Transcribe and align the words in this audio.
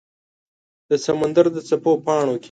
د 0.89 0.91
سمندردڅپو 1.05 1.91
پاڼو 2.05 2.33
کې 2.37 2.39